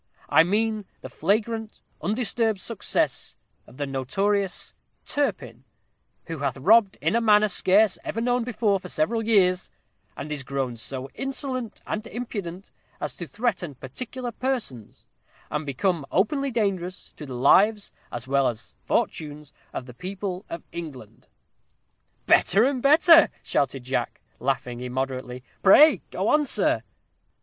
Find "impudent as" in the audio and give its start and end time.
12.07-13.13